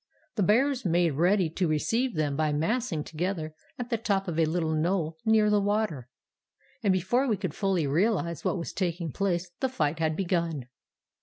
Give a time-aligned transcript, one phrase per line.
[0.33, 4.45] The bears made ready to receive them by massing together at the top of a
[4.45, 6.09] little knoll near the water,
[6.81, 10.69] and before we could fully realize what was taking place the fight had begun.